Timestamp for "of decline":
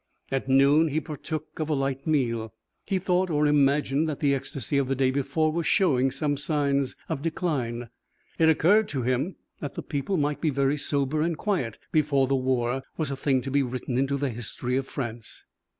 7.07-7.87